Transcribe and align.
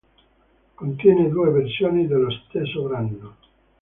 Contiene 0.73 1.29
due 1.29 1.51
versioni 1.51 2.07
dello 2.07 2.31
stesso 2.31 2.87
brano. 2.87 3.35